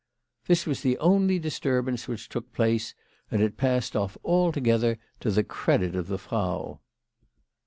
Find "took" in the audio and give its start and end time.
2.27-2.51